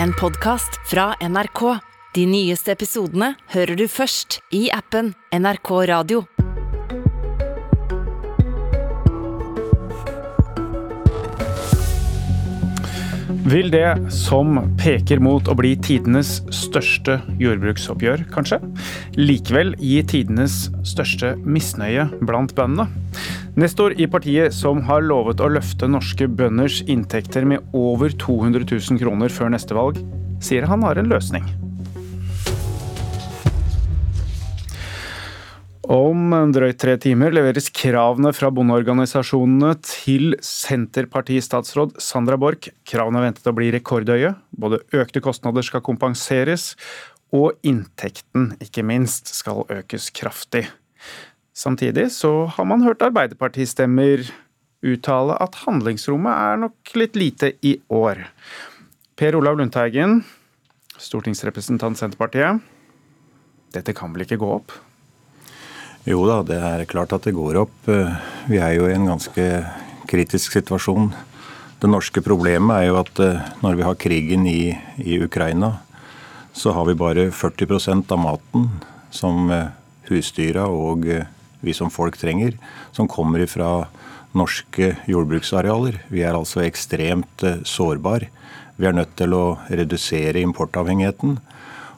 en 0.00 0.12
podkast 0.12 0.80
fra 0.86 1.14
NRK. 1.20 1.78
De 2.14 2.26
nyeste 2.28 2.72
episodene 2.74 3.32
hører 3.54 3.76
du 3.76 3.86
først 3.88 4.40
i 4.54 4.66
appen 4.72 5.12
NRK 5.32 5.70
Radio. 5.90 6.24
Vil 13.52 13.72
det 13.72 14.12
som 14.14 14.60
peker 14.80 15.20
mot 15.20 15.48
å 15.50 15.56
bli 15.58 15.74
tidenes 15.82 16.38
største 16.54 17.18
jordbruksoppgjør, 17.42 18.28
kanskje, 18.32 18.62
likevel 19.18 19.74
gi 19.82 19.98
tidenes 20.08 20.68
største 20.88 21.34
misnøye 21.42 22.06
blant 22.22 22.54
bøndene? 22.56 23.01
Nestor 23.52 23.92
i 24.00 24.06
partiet 24.08 24.54
som 24.56 24.78
har 24.88 25.02
lovet 25.04 25.40
å 25.44 25.50
løfte 25.52 25.84
norske 25.84 26.24
bønders 26.24 26.78
inntekter 26.88 27.44
med 27.44 27.66
over 27.76 28.14
200 28.16 28.64
000 28.64 29.00
kroner 29.02 29.28
før 29.28 29.52
neste 29.52 29.76
valg, 29.76 29.98
sier 30.40 30.64
han 30.70 30.80
har 30.86 30.96
en 30.96 31.12
løsning. 31.12 31.44
Om 35.92 36.32
drøyt 36.54 36.80
tre 36.80 36.96
timer 36.96 37.36
leveres 37.36 37.68
kravene 37.76 38.32
fra 38.32 38.48
bondeorganisasjonene 38.56 39.74
til 39.84 40.38
Senterparti-statsråd 40.40 41.98
Sandra 42.00 42.40
Borch. 42.40 42.70
Kravene 42.88 43.20
er 43.20 43.28
ventet 43.28 43.50
å 43.50 43.56
bli 43.58 43.68
rekordhøye. 43.74 44.32
Både 44.56 44.80
økte 44.96 45.20
kostnader 45.20 45.66
skal 45.66 45.84
kompenseres, 45.84 46.72
og 47.36 47.58
inntekten, 47.68 48.54
ikke 48.64 48.84
minst, 48.86 49.28
skal 49.36 49.66
økes 49.68 50.08
kraftig. 50.16 50.70
Samtidig 51.62 52.08
så 52.10 52.48
har 52.56 52.66
man 52.66 52.82
hørt 52.82 53.04
Arbeiderpartistemmer 53.06 54.24
uttale 54.82 55.36
at 55.38 55.60
handlingsrommet 55.62 56.34
er 56.34 56.62
nok 56.64 56.94
litt 56.98 57.18
lite 57.18 57.52
i 57.62 57.76
år. 57.92 58.24
Per 59.14 59.36
Olav 59.38 59.60
Lundteigen, 59.60 60.24
stortingsrepresentant 60.98 62.00
Senterpartiet. 62.00 62.58
Dette 63.72 63.94
kan 63.94 64.10
vel 64.10 64.24
ikke 64.26 64.40
gå 64.42 64.48
opp? 64.56 64.74
Jo 66.08 66.24
da, 66.26 66.40
det 66.42 66.58
er 66.58 66.82
klart 66.90 67.14
at 67.14 67.28
det 67.28 67.36
går 67.36 67.60
opp. 67.62 67.76
Vi 68.50 68.58
er 68.58 68.74
jo 68.74 68.88
i 68.90 68.96
en 68.96 69.06
ganske 69.12 69.46
kritisk 70.10 70.56
situasjon. 70.58 71.12
Det 71.82 71.90
norske 71.90 72.22
problemet 72.22 72.74
er 72.80 72.88
jo 72.90 72.98
at 73.00 73.20
eh, 73.22 73.38
når 73.62 73.78
vi 73.78 73.86
har 73.86 73.98
krigen 73.98 74.44
i, 74.46 74.72
i 75.02 75.20
Ukraina, 75.22 75.76
så 76.54 76.74
har 76.76 76.86
vi 76.86 76.98
bare 76.98 77.30
40% 77.34 78.12
av 78.14 78.20
maten 78.22 78.68
som 79.14 79.50
eh, 79.50 79.70
husdyra 80.10 80.68
og 80.70 81.08
eh, 81.10 81.30
vi 81.62 81.74
som 81.76 81.90
folk 81.90 82.18
trenger, 82.20 82.56
som 82.92 83.08
kommer 83.10 83.46
fra 83.50 83.86
norske 84.36 84.94
jordbruksarealer. 85.10 86.00
Vi 86.12 86.24
er 86.24 86.36
altså 86.36 86.64
ekstremt 86.64 87.44
sårbar. 87.68 88.26
Vi 88.80 88.88
er 88.88 88.96
nødt 88.96 89.14
til 89.18 89.34
å 89.36 89.44
redusere 89.70 90.42
importavhengigheten. 90.42 91.36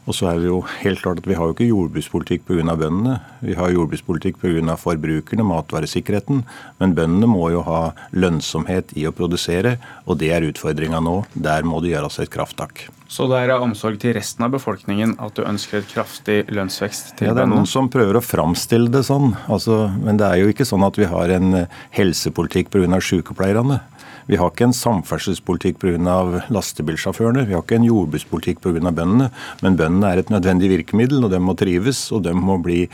Og 0.05 0.17
så 0.17 0.29
er 0.29 0.41
det 0.41 0.51
jo 0.51 0.59
helt 0.83 1.01
klart 1.01 1.23
at 1.23 1.29
vi 1.29 1.37
har 1.39 1.49
jo 1.49 1.55
ikke 1.55 1.69
jordbrukspolitikk 1.71 2.45
pga. 2.49 2.77
bøndene. 2.77 3.21
Vi 3.41 3.55
har 3.57 3.73
jordbrukspolitikk 3.73 4.37
pga. 4.43 4.77
forbrukerne, 4.77 5.47
matvaresikkerheten. 5.49 6.45
Men 6.81 6.95
bøndene 6.95 7.27
må 7.31 7.51
jo 7.51 7.63
ha 7.65 7.95
lønnsomhet 8.13 8.93
i 8.97 9.07
å 9.09 9.13
produsere, 9.13 9.79
og 10.07 10.19
det 10.19 10.31
er 10.33 10.45
utfordringa 10.45 11.01
nå. 11.01 11.25
Der 11.35 11.63
må 11.63 11.81
det 11.81 11.95
gjøres 11.95 12.21
et 12.21 12.31
krafttak. 12.31 12.89
Så 13.09 13.29
det 13.31 13.39
er 13.45 13.55
av 13.55 13.63
omsorg 13.63 13.99
til 14.01 14.15
resten 14.17 14.45
av 14.45 14.53
befolkningen 14.57 15.17
at 15.23 15.37
du 15.37 15.45
ønsker 15.45 15.81
et 15.81 15.89
kraftig 15.89 16.45
lønnsvekst 16.53 17.15
til 17.15 17.29
bøndene? 17.29 17.31
Ja, 17.31 17.35
det 17.35 17.47
er 17.47 17.53
noen 17.55 17.71
som 17.71 17.89
prøver 17.93 18.19
å 18.19 18.25
framstille 18.25 18.93
det 18.93 19.05
sånn. 19.09 19.33
Altså, 19.49 19.87
men 20.03 20.21
det 20.21 20.29
er 20.29 20.43
jo 20.43 20.53
ikke 20.53 20.69
sånn 20.69 20.85
at 20.85 20.99
vi 21.01 21.09
har 21.09 21.33
en 21.37 21.65
helsepolitikk 21.97 22.73
pga. 22.75 23.01
sykepleierne. 23.01 23.81
Vi 24.27 24.39
har 24.41 24.51
ikke 24.51 24.69
en 24.71 24.77
samferdselspolitikk 24.77 25.81
pga. 25.83 26.43
lastebilsjåførene. 26.49 27.47
Vi 27.47 27.55
har 27.55 27.63
ikke 27.63 27.81
en 27.81 27.89
jordbrukspolitikk 27.91 28.61
pga. 28.65 28.91
bøndene. 28.91 29.31
Men 29.63 29.77
bøndene 29.77 30.13
er 30.13 30.19
et 30.19 30.33
nødvendig 30.33 30.71
virkemiddel, 30.71 31.25
og 31.25 31.31
de 31.31 31.41
må 31.41 31.57
trives, 31.57 32.11
og 32.13 32.25
de 32.25 32.33
må 32.33 32.59
bli 32.63 32.89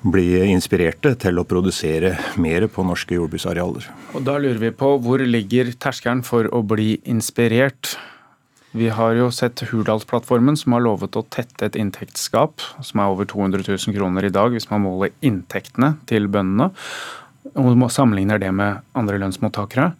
bli 0.00 0.38
inspirerte 0.48 1.12
til 1.20 1.36
å 1.36 1.44
produsere 1.44 2.14
mer 2.40 2.66
på 2.72 2.84
norske 2.88 3.18
jordbruksarealer. 3.18 3.84
Og 4.14 4.24
Da 4.24 4.38
lurer 4.38 4.58
vi 4.58 4.70
på 4.70 4.94
hvor 4.96 5.20
ligger 5.20 5.72
terskelen 5.76 6.24
for 6.24 6.48
å 6.48 6.62
bli 6.64 7.00
inspirert? 7.04 7.98
Vi 8.72 8.88
har 8.88 9.16
jo 9.18 9.30
sett 9.34 9.64
Hurdalsplattformen 9.66 10.56
som 10.56 10.72
har 10.72 10.80
lovet 10.80 11.16
å 11.18 11.26
tette 11.28 11.66
et 11.66 11.76
inntektsgap 11.76 12.62
som 12.80 13.00
er 13.02 13.10
over 13.10 13.26
200 13.26 13.66
000 13.66 13.96
kroner 13.96 14.24
i 14.24 14.32
dag, 14.32 14.54
hvis 14.54 14.70
man 14.70 14.84
måler 14.86 15.10
inntektene 15.20 15.98
til 16.06 16.30
bøndene 16.30 16.70
og 17.58 17.90
sammenligner 17.90 18.38
det 18.38 18.52
med 18.54 18.84
andre 18.94 19.18
lønnsmottakere. 19.18 19.90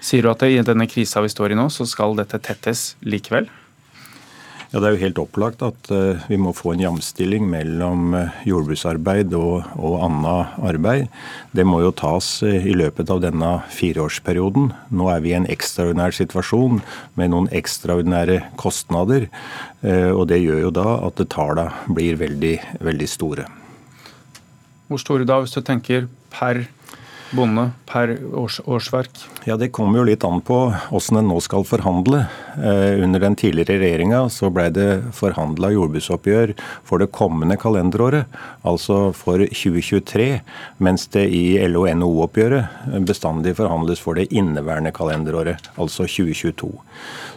Sier 0.00 0.22
du 0.22 0.30
at 0.30 0.44
i 0.46 0.60
denne 0.62 0.86
krisa 0.90 1.22
vi 1.24 1.32
står 1.32 1.54
i 1.54 1.58
nå, 1.58 1.68
så 1.74 1.86
skal 1.88 2.16
dette 2.18 2.38
tettes 2.42 2.92
likevel? 3.02 3.48
Ja, 4.68 4.82
Det 4.82 4.84
er 4.84 4.94
jo 4.94 5.00
helt 5.00 5.20
opplagt 5.22 5.62
at 5.64 5.88
uh, 5.88 6.20
vi 6.28 6.36
må 6.36 6.50
få 6.52 6.74
en 6.74 6.82
jamstilling 6.82 7.46
mellom 7.48 8.12
uh, 8.12 8.34
jordbruksarbeid 8.44 9.32
og, 9.38 9.64
og 9.80 9.94
annet 10.04 10.58
arbeid. 10.60 11.06
Det 11.56 11.64
må 11.64 11.80
jo 11.80 11.94
tas 11.96 12.28
uh, 12.44 12.52
i 12.52 12.74
løpet 12.76 13.08
av 13.08 13.22
denne 13.24 13.54
fireårsperioden. 13.72 14.68
Nå 14.92 15.08
er 15.08 15.24
vi 15.24 15.32
i 15.32 15.38
en 15.38 15.48
ekstraordinær 15.48 16.12
situasjon 16.18 16.82
med 17.16 17.32
noen 17.32 17.48
ekstraordinære 17.48 18.42
kostnader. 18.60 19.30
og 19.80 20.26
Det 20.28 20.40
gjør 20.42 20.60
jo 20.66 20.70
da 20.74 20.86
at 21.06 21.20
tallene 21.32 21.94
blir 21.94 22.18
veldig, 22.20 22.54
veldig 22.84 23.08
store. 23.08 23.46
Hvor 24.88 25.00
store 25.00 25.24
da, 25.28 25.40
hvis 25.40 25.56
du 25.56 25.62
tenker 25.64 26.08
per 26.34 26.66
bonde 27.30 27.70
per 27.88 28.14
års, 28.36 28.60
årsverk? 28.64 29.10
Ja, 29.44 29.56
Det 29.56 29.70
kommer 29.72 30.00
jo 30.00 30.04
litt 30.08 30.24
an 30.24 30.40
på 30.40 30.58
hvordan 30.90 31.20
en 31.20 31.28
nå 31.32 31.40
skal 31.44 31.64
forhandle. 31.68 32.26
Eh, 32.56 33.02
under 33.04 33.20
den 33.20 33.36
tidligere 33.36 33.78
regjeringa 33.82 34.22
ble 34.52 34.68
det 34.72 34.88
forhandla 35.14 35.70
jordbruksoppgjør 35.74 36.54
for 36.84 36.98
det 36.98 37.10
kommende 37.12 37.58
kalenderåret, 37.60 38.26
altså 38.64 39.12
for 39.14 39.44
2023, 39.44 40.40
mens 40.78 41.06
det 41.14 41.26
i 41.28 41.58
LO-NHO-oppgjøret 41.68 43.04
bestandig 43.06 43.56
forhandles 43.58 44.00
for 44.00 44.14
det 44.18 44.28
inneværende 44.32 44.92
kalenderåret, 44.92 45.70
altså 45.76 46.08
2022. 46.08 46.72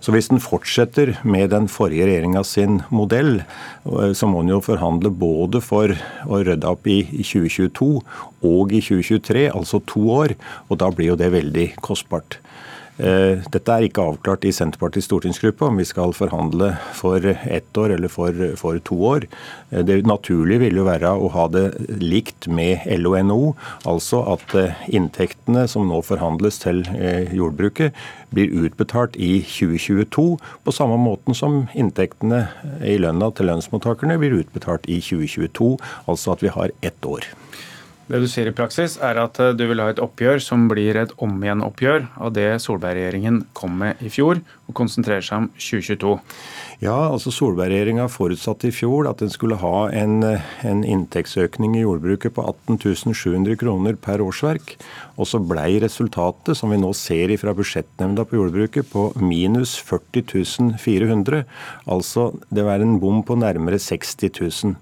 Så 0.02 0.16
hvis 0.16 0.32
en 0.32 0.42
fortsetter 0.42 1.18
med 1.24 1.52
den 1.52 1.68
forrige 1.70 2.08
regjeringa 2.10 2.44
sin 2.48 2.82
modell, 2.90 3.42
eh, 3.42 4.14
så 4.14 4.30
må 4.30 4.42
en 4.42 4.56
jo 4.56 4.62
forhandle 4.64 5.12
både 5.12 5.62
for 5.62 5.94
å 6.26 6.42
rydde 6.42 6.70
opp 6.70 6.88
i 6.88 7.04
2022 7.20 8.02
og 8.42 8.74
i 8.74 8.82
2023, 8.82 9.50
altså 9.54 9.81
to 9.90 10.06
år. 10.14 10.36
Og 10.70 10.82
da 10.82 10.92
blir 10.94 11.14
jo 11.14 11.20
det 11.20 11.32
veldig 11.34 11.72
kostbart. 11.82 12.40
Eh, 13.02 13.40
dette 13.50 13.74
er 13.74 13.88
ikke 13.88 14.04
avklart 14.04 14.44
i 14.46 14.52
Senterpartiets 14.54 15.08
stortingsgruppe 15.08 15.66
om 15.66 15.80
vi 15.80 15.88
skal 15.90 16.12
forhandle 16.14 16.74
for 16.94 17.24
ett 17.26 17.78
år 17.80 17.96
eller 17.96 18.12
for, 18.12 18.36
for 18.60 18.78
to 18.86 18.98
år. 19.08 19.26
Eh, 19.72 19.82
det 19.88 20.04
naturlige 20.06 20.62
ville 20.66 20.84
jo 20.84 20.86
være 20.86 21.14
å 21.16 21.32
ha 21.34 21.48
det 21.50 21.64
likt 22.04 22.46
med 22.52 22.84
LO 23.00 23.16
og 23.16 23.26
NHO, 23.26 23.48
altså 23.90 24.22
at 24.36 24.54
eh, 24.60 24.84
inntektene 24.94 25.66
som 25.72 25.88
nå 25.90 26.02
forhandles 26.06 26.62
til 26.62 26.84
jordbruket, 27.34 27.98
blir 28.32 28.54
utbetalt 28.68 29.18
i 29.20 29.42
2022, 29.44 30.28
på 30.64 30.76
samme 30.76 31.00
måten 31.02 31.36
som 31.36 31.66
inntektene 31.76 32.46
i 32.86 33.00
lønna 33.02 33.32
til 33.36 33.50
lønnsmottakerne 33.50 34.20
blir 34.22 34.38
utbetalt 34.38 34.86
i 34.88 35.02
2022, 35.04 35.74
altså 36.12 36.36
at 36.36 36.46
vi 36.46 36.54
har 36.54 36.76
ett 36.86 37.08
år. 37.08 37.28
Det 38.10 38.20
du 38.20 38.28
sier 38.28 38.50
i 38.50 38.56
praksis, 38.56 38.98
er 39.04 39.20
at 39.22 39.38
eh, 39.40 39.54
du 39.56 39.66
vil 39.70 39.82
ha 39.84 39.92
et 39.92 40.02
oppgjør 40.02 40.42
som 40.44 40.66
blir 40.72 40.98
et 41.00 41.14
om 41.22 41.36
igjen-oppgjør 41.44 42.08
av 42.20 42.34
det 42.36 42.48
Solberg-regjeringen 42.64 43.44
kom 43.58 43.78
med 43.84 44.02
i 44.04 44.10
fjor, 44.12 44.42
og 44.68 44.76
konsentrerer 44.78 45.24
seg 45.26 45.44
om 45.44 45.48
2022. 45.56 46.16
Ja, 46.82 46.98
altså 47.12 47.32
Solberg-regjeringa 47.36 48.08
forutsatte 48.10 48.72
i 48.72 48.74
fjor 48.74 49.06
at 49.10 49.22
den 49.22 49.30
skulle 49.30 49.60
ha 49.62 49.86
en, 49.94 50.24
en, 50.26 50.82
inntektsøkning 50.82 51.78
i 51.78 51.84
jordbruket 51.84 52.34
på 52.34 52.46
18 52.50 53.14
700 53.14 53.60
kroner 53.62 54.00
per 54.02 54.24
årsverk. 54.26 54.76
Og 55.22 55.28
så 55.30 55.38
blei 55.38 55.76
resultatet, 55.82 56.58
som 56.58 56.72
vi 56.74 56.80
nå 56.82 56.90
ser 56.98 57.30
fra 57.38 57.54
budsjettnemnda 57.54 58.26
på 58.26 58.40
jordbruket, 58.40 58.88
på 58.90 59.12
minus 59.22 59.76
40 59.86 60.74
400. 60.82 61.44
Altså 61.86 62.32
det 62.50 62.66
var 62.66 62.82
en 62.82 62.98
bom 63.02 63.22
på 63.26 63.38
nærmere 63.38 63.78
60 63.78 64.32
000. 64.66 64.74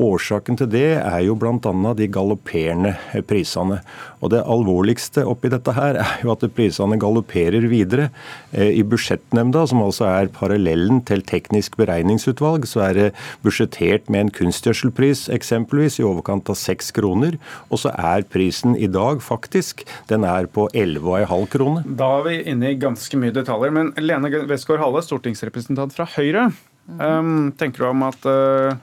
Årsaken 0.00 0.56
til 0.56 0.70
det 0.72 0.86
er 0.96 1.20
jo 1.26 1.36
bl.a. 1.36 1.92
de 1.98 2.08
galopperende 2.08 2.94
prisene. 3.28 3.82
Og 4.22 4.32
det 4.32 4.44
alvorligste 4.46 5.26
oppi 5.28 5.50
dette 5.52 5.74
her 5.76 5.98
er 6.00 6.24
jo 6.24 6.32
at 6.32 6.46
prisene 6.56 6.98
galopperer 7.00 7.66
videre. 7.68 8.08
Eh, 8.52 8.72
I 8.78 8.84
budsjettnemnda, 8.86 9.66
som 9.68 9.82
altså 9.84 10.06
er 10.08 10.32
parallellen 10.32 11.02
til 11.08 11.24
teknisk 11.26 11.76
beregningsutvalg, 11.80 12.64
så 12.70 12.86
er 12.88 12.98
det 12.98 13.08
budsjettert 13.44 14.08
med 14.08 14.26
en 14.26 14.34
kunstgjødselpris 14.40 15.26
eksempelvis 15.34 16.00
i 16.00 16.06
overkant 16.06 16.48
av 16.52 16.58
seks 16.58 16.92
kroner. 16.96 17.36
Og 17.68 17.82
så 17.84 17.92
er 17.98 18.24
prisen 18.32 18.78
i 18.78 18.88
dag 18.90 19.20
faktisk 19.24 19.81
den 20.10 20.26
er 20.28 20.48
på 20.52 20.68
11,5 20.72 21.48
kroner. 21.52 21.86
Da 21.86 22.08
er 22.18 22.28
vi 22.28 22.36
inne 22.52 22.72
i 22.72 22.78
ganske 22.80 23.18
mye 23.20 23.34
detaljer. 23.34 23.74
Men 23.74 23.92
Lene 24.00 24.30
Westgård 24.50 24.82
Halle, 24.82 25.02
stortingsrepresentant 25.04 25.94
fra 25.96 26.08
Høyre. 26.16 26.50
Um, 26.98 27.52
tenker 27.58 27.84
du 27.84 27.90
om 27.92 28.06
at 28.08 28.24
uh, 28.26 28.74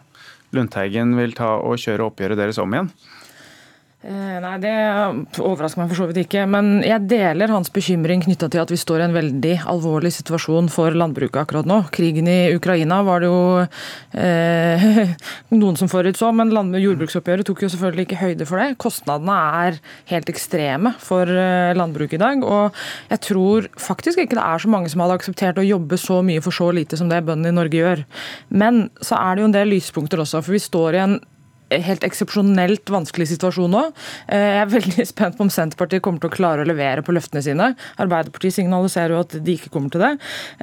Lundteigen 0.55 1.17
vil 1.19 1.35
ta 1.37 1.57
og 1.59 1.81
kjøre 1.81 2.07
oppgjøret 2.07 2.39
deres 2.39 2.61
om 2.61 2.73
igjen? 2.73 2.91
Eh, 3.99 4.37
nei, 4.39 4.53
Det 4.63 4.71
overrasker 5.43 5.81
meg 5.81 5.89
for 5.91 5.99
så 5.99 6.05
vidt 6.07 6.21
ikke. 6.21 6.45
Men 6.47 6.79
jeg 6.87 7.03
deler 7.11 7.51
hans 7.51 7.67
bekymring 7.75 8.21
knytta 8.23 8.47
til 8.47 8.61
at 8.61 8.71
vi 8.71 8.79
står 8.79 9.01
i 9.01 9.05
en 9.09 9.15
veldig 9.17 9.55
alvorlig 9.67 10.13
situasjon 10.15 10.69
for 10.71 10.95
landbruket 10.95 11.41
akkurat 11.41 11.67
nå. 11.67 11.81
Krigen 11.91 12.29
i 12.31 12.53
Ukraina 12.55 13.01
var 13.03 13.19
det 13.19 13.27
jo 13.27 13.41
eh, 14.15 14.85
noen 15.59 15.75
som 15.75 15.91
forutså, 15.91 16.29
men 16.31 16.53
jordbruksoppgjøret 16.79 17.49
tok 17.49 17.65
jo 17.65 17.71
selvfølgelig 17.73 18.05
ikke 18.07 18.21
høyde 18.21 18.47
for 18.47 18.63
det. 18.63 18.77
Kostnadene 18.79 19.35
er 19.65 19.79
helt 20.13 20.31
ekstreme 20.31 20.93
for 21.03 21.27
eh, 21.27 21.75
landbruket 21.75 22.15
i 22.15 22.23
dag. 22.23 22.45
Og 22.47 22.79
jeg 23.11 23.23
tror 23.27 23.67
faktisk 23.75 24.23
ikke 24.23 24.39
det 24.39 24.45
er 24.45 24.63
så 24.63 24.71
mange 24.71 24.93
som 24.93 25.03
hadde 25.03 25.17
akseptert 25.19 25.59
å 25.59 25.67
jobbe 25.67 25.99
så 25.99 26.21
mye 26.23 26.45
for 26.45 26.55
så 26.55 26.69
lite 26.71 26.95
som 26.95 27.11
det 27.11 27.19
bøndene 27.27 27.51
i 27.51 27.59
Norge 27.59 27.83
gjør. 27.83 28.05
Men 28.47 28.85
så 29.03 29.19
er 29.19 29.35
det 29.35 29.43
jo 29.43 29.51
en 29.51 29.57
del 29.59 29.75
lyspunkter 29.75 30.23
også, 30.23 30.39
for 30.39 30.55
vi 30.55 30.63
står 30.63 30.95
i 30.95 31.03
en 31.03 31.19
helt 31.69 32.05
eksepsjonelt 32.05 32.89
vanskelig 32.89 33.29
situasjon 33.33 33.71
nå. 33.73 33.83
Eh, 34.27 34.45
jeg 34.55 34.61
er 34.63 34.71
veldig 34.73 35.05
spent 35.13 35.37
på 35.37 35.45
om 35.45 35.51
Senterpartiet 35.53 36.03
kommer 36.05 36.23
til 36.23 36.31
å 36.31 36.35
klare 36.35 36.65
å 36.65 36.69
levere 36.69 37.03
på 37.05 37.13
løftene 37.15 37.43
sine. 37.45 37.71
Arbeiderpartiet 38.01 38.57
signaliserer 38.57 39.15
jo 39.15 39.21
at 39.23 39.35
de 39.45 39.55
ikke 39.55 39.71
kommer 39.73 39.93
til 39.93 40.03
det. 40.03 40.11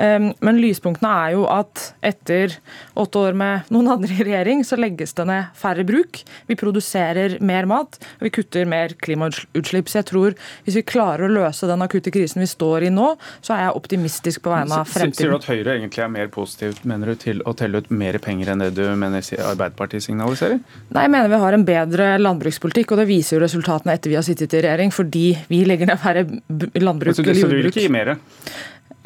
Eh, 0.02 0.30
men 0.46 0.60
lyspunktene 0.62 1.12
er 1.26 1.36
jo 1.36 1.46
at 1.52 1.90
etter 2.06 2.58
åtte 2.98 3.22
år 3.28 3.38
med 3.38 3.70
noen 3.74 3.92
andre 3.96 4.16
i 4.16 4.26
regjering, 4.26 4.64
så 4.66 4.78
legges 4.80 5.14
det 5.16 5.28
ned 5.30 5.52
færre 5.58 5.86
bruk. 5.86 6.22
Vi 6.50 6.58
produserer 6.58 7.38
mer 7.44 7.68
mat, 7.70 8.00
og 8.18 8.26
vi 8.26 8.34
kutter 8.40 8.68
mer 8.68 8.96
klimautslipp. 9.02 9.90
Så 9.90 10.00
jeg 10.00 10.10
tror 10.10 10.36
hvis 10.66 10.78
vi 10.80 10.84
klarer 10.86 11.26
å 11.26 11.32
løse 11.32 11.68
den 11.70 11.84
akutte 11.84 12.12
krisen 12.14 12.42
vi 12.42 12.50
står 12.50 12.88
i 12.88 12.92
nå, 12.94 13.12
så 13.44 13.56
er 13.56 13.66
jeg 13.66 13.76
optimistisk 13.78 14.44
på 14.46 14.52
vegne 14.52 14.82
av 14.82 14.90
fremtiden. 14.90 15.18
Sier 15.18 15.32
du 15.32 15.38
at 15.38 15.48
Høyre 15.50 15.76
egentlig 15.76 16.02
er 16.04 16.12
mer 16.12 16.30
positivt 16.32 16.84
mener 16.88 17.12
du, 17.12 17.18
til 17.20 17.42
å 17.46 17.54
telle 17.56 17.82
ut 17.82 17.90
mer 17.94 18.18
penger 18.22 18.52
enn 18.52 18.64
det 18.64 18.72
du 18.76 18.84
mener 18.98 19.24
Arbeiderpartiet 19.46 20.04
signaliserer? 20.06 20.60
Nei, 20.96 21.04
Jeg 21.04 21.12
mener 21.12 21.28
vi 21.28 21.40
har 21.42 21.56
en 21.56 21.66
bedre 21.68 22.06
landbrukspolitikk, 22.22 22.94
og 22.94 23.02
det 23.02 23.08
viser 23.10 23.36
jo 23.36 23.42
resultatene 23.42 23.96
etter 23.96 24.12
vi 24.12 24.16
har 24.16 24.24
sittet 24.24 24.54
i 24.56 24.62
regjering. 24.64 24.94
Fordi 24.94 25.26
vi 25.50 25.60
legger 25.68 25.90
ned 25.90 26.00
færre 26.00 26.24
landbruk 26.24 27.12
altså, 27.12 27.26
eller 27.26 27.36
jordbruk. 27.36 27.42
Så 27.42 27.52
du 27.52 27.56
vil 27.58 27.70
ikke 27.72 27.84
gi 27.84 27.92
mer? 27.92 28.14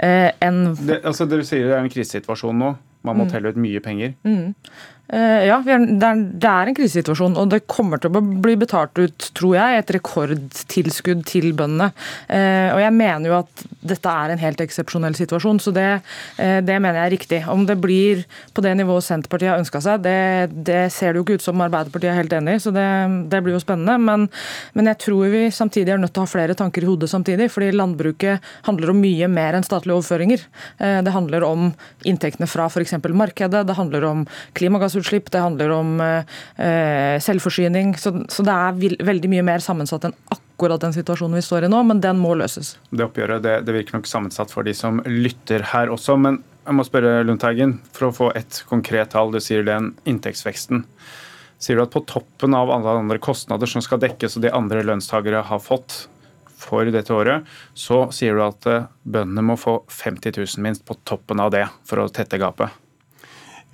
Eh, 0.00 0.31
enn... 0.46 0.62
det, 0.78 1.00
altså, 1.02 1.26
Dere 1.28 1.44
sier 1.48 1.66
det 1.66 1.75
er 1.76 1.82
en 1.82 1.90
krisesituasjon 1.92 2.62
nå. 2.62 2.70
Man 3.06 3.16
må 3.16 3.26
mm. 3.26 3.31
telle 3.32 3.50
ut 3.50 3.58
mye 3.60 3.81
penger. 3.82 4.14
Mm. 4.28 4.54
Eh, 5.10 5.44
ja, 5.48 5.58
det 5.66 6.46
er 6.46 6.70
en 6.70 6.76
krisesituasjon, 6.76 7.34
og 7.40 7.50
det 7.50 7.64
kommer 7.70 7.98
til 7.98 8.14
å 8.14 8.22
bli 8.22 8.54
betalt 8.60 8.94
ut, 9.00 9.30
tror 9.34 9.56
jeg, 9.56 9.80
et 9.80 9.92
rekordtilskudd 9.96 11.24
til 11.26 11.50
bøndene. 11.58 11.90
Eh, 12.30 12.70
og 12.70 12.78
jeg 12.78 12.94
mener 12.94 13.26
jo 13.26 13.38
at 13.40 13.64
dette 13.80 14.12
er 14.12 14.30
en 14.30 14.42
helt 14.42 14.62
eksepsjonell 14.62 15.16
situasjon, 15.18 15.58
så 15.62 15.74
det, 15.74 15.88
eh, 16.38 16.60
det, 16.62 16.76
mener 16.78 17.00
jeg 17.00 17.08
er 17.08 17.14
riktig. 17.16 17.40
Om 17.50 17.66
det 17.66 17.78
blir 17.82 18.22
på 18.54 18.62
det 18.62 18.76
nivået 18.78 19.06
Senterpartiet 19.06 19.50
har 19.50 19.62
ønska 19.62 19.80
seg, 19.82 20.04
det, 20.06 20.52
det, 20.54 20.92
ser 20.94 21.12
det 21.12 21.20
jo 21.20 21.26
ikke 21.26 21.40
ut 21.40 21.46
som 21.48 21.64
Arbeiderpartiet 21.66 22.12
er 22.12 22.20
helt 22.20 22.36
enig 22.38 22.58
i, 22.60 22.62
så 22.62 22.70
det, 22.74 22.86
det 23.32 23.42
blir 23.42 23.58
jo 23.58 23.64
spennende. 23.64 23.98
Men, 23.98 24.28
men, 24.78 24.92
jeg 24.92 25.02
tror 25.06 25.26
vi 25.34 25.42
samtidig 25.50 25.96
er 25.96 26.02
nødt 26.02 26.14
til 26.14 26.22
å 26.22 26.28
ha 26.28 26.30
flere 26.30 26.58
tanker 26.58 26.86
i 26.86 26.90
hodet 26.90 27.10
samtidig, 27.10 27.50
fordi 27.50 27.72
landbruket 27.74 28.46
handler 28.68 28.94
om 28.94 29.02
mye 29.02 29.26
mer 29.30 29.58
enn 29.58 29.66
statlige 29.66 29.98
overføringer. 29.98 30.46
Det 30.78 31.12
handler 31.14 31.44
om 31.46 31.68
inntektene 32.06 32.48
fra 32.50 32.66
f.eks. 32.70 32.94
markedet, 33.10 33.62
det 33.66 33.76
handler 33.78 34.06
om 34.06 34.24
klimagassutslipp 34.58 35.00
klimagassutslipp, 35.00 35.31
det 35.31 35.41
handler 35.41 35.70
om 35.70 36.00
eh, 36.00 37.20
selvforsyning. 37.20 37.97
Så, 37.99 38.25
så, 38.29 38.43
det 38.43 38.52
er 38.52 39.05
veldig 39.05 39.31
mye 39.31 39.43
mer 39.43 39.58
sammensatt 39.61 40.05
enn 40.05 40.14
akkurat 40.31 40.81
den 40.81 40.93
situasjonen 40.93 41.37
vi 41.37 41.43
står 41.43 41.64
i 41.64 41.70
nå, 41.70 41.82
men 41.82 42.00
den 42.00 42.19
må 42.19 42.35
løses. 42.35 42.76
Det 42.91 43.05
oppgjøret 43.05 43.43
det, 43.43 43.64
det 43.64 43.75
virker 43.75 43.97
nok 43.97 44.06
sammensatt 44.06 44.50
for 44.52 44.62
de 44.62 44.75
som 44.75 45.00
lytter 45.06 45.64
her 45.73 45.91
også. 45.91 46.17
men 46.17 46.43
jeg 46.67 46.76
må 46.76 46.85
spørre 46.85 47.25
Lundteigen, 47.25 47.81
for 47.93 48.11
å 48.11 48.14
få 48.14 48.26
et 48.37 48.62
konkret 48.69 49.11
tall. 49.11 49.32
Du 49.32 49.41
sier 49.41 49.64
det 49.64 49.73
den 49.73 49.94
inntektsveksten. 50.05 50.85
Sier 51.61 51.76
du 51.76 51.82
at 51.82 51.93
på 51.93 52.05
toppen 52.06 52.55
av 52.55 52.70
alle 52.70 52.99
andre 53.00 53.19
kostnader 53.19 53.67
som 53.67 53.82
skal 53.82 54.00
dekkes 54.00 54.37
og 54.37 54.44
de 54.44 54.53
andre 54.53 54.85
lønnstagere 54.85 55.43
har 55.49 55.61
fått 55.64 56.05
for 56.61 56.85
dette 56.93 57.12
året, 57.17 57.49
så 57.73 58.05
sier 58.12 58.37
du 58.37 58.44
at 58.44 58.69
eh, 58.69 58.87
bøndene 59.08 59.46
må 59.49 59.56
få 59.56 59.81
50 59.88 60.37
000 60.37 60.64
minst 60.64 60.85
på 60.85 60.99
toppen 61.08 61.41
av 61.41 61.50
det 61.56 61.64
for 61.88 62.05
å 62.05 62.11
tette 62.12 62.38
gapet? 62.41 62.69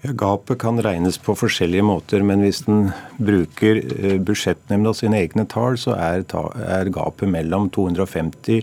Ja, 0.07 0.13
Gapet 0.13 0.59
kan 0.59 0.79
regnes 0.83 1.17
på 1.19 1.35
forskjellige 1.35 1.83
måter, 1.83 2.23
men 2.23 2.43
hvis 2.45 2.61
den 2.67 2.91
bruker 3.19 3.81
eh, 3.83 4.19
budsjettnemnda 4.23 4.93
sine 4.95 5.19
egne 5.25 5.47
tall, 5.51 5.79
så 5.81 5.97
er, 5.99 6.23
er, 6.63 6.91
gapet 6.95 7.31
mellom 7.33 7.67
250 7.75 8.61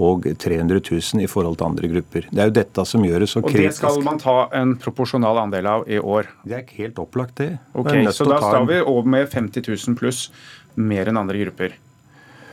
og 0.00 0.24
300 0.40 0.80
000 0.80 1.24
i 1.24 1.28
forhold 1.28 1.58
til 1.60 1.68
andre 1.68 1.90
grupper. 1.92 2.28
Det 2.30 2.40
er 2.40 2.48
jo 2.48 2.56
dette 2.60 2.86
som 2.88 3.04
gjør 3.04 3.24
det 3.24 3.28
så 3.28 3.42
kritisk. 3.44 3.58
Og 3.58 3.68
det 3.68 3.74
skal 3.76 4.06
man 4.06 4.22
ta 4.22 4.36
en 4.56 4.76
proporsjonal 4.80 5.42
andel 5.44 5.68
av 5.74 5.84
i 5.90 6.00
år? 6.00 6.32
Det 6.44 6.56
er 6.56 6.64
ikke 6.64 6.80
helt 6.86 7.02
opplagt, 7.04 7.36
det. 7.42 7.50
Ok, 7.74 7.92
Så 8.08 8.24
da 8.28 8.40
står 8.40 8.70
vi 8.70 8.80
over 8.80 9.12
med 9.18 9.28
50 9.28 9.68
000 9.68 9.98
pluss 9.98 10.28
mer 10.74 11.10
enn 11.10 11.20
andre 11.20 11.44
grupper. 11.44 11.76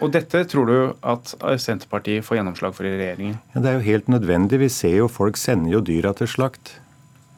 Og 0.03 0.11
dette 0.11 0.41
tror 0.51 0.67
du 0.67 0.79
at 1.07 1.31
Senterpartiet 1.61 2.25
får 2.27 2.41
gjennomslag 2.41 2.75
for 2.75 2.87
i 2.87 2.97
regjeringen? 2.97 3.37
Ja, 3.53 3.61
Det 3.61 3.69
er 3.69 3.77
jo 3.79 3.85
helt 3.85 4.09
nødvendig. 4.11 4.59
Vi 4.59 4.69
ser 4.69 4.97
jo 4.97 5.07
folk 5.07 5.39
sender 5.39 5.77
jo 5.77 5.79
dyra 5.79 6.11
til 6.17 6.27
slakt. 6.27 6.81